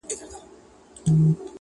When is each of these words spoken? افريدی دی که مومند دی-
افريدی 0.03 0.25
دی 0.25 0.35
که 1.05 1.11
مومند 1.11 1.37
دی- 1.37 1.47